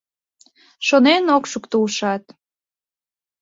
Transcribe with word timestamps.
Шонен 0.87 1.25
ок 1.35 1.43
шукто 1.51 1.75
ушат: 1.85 2.23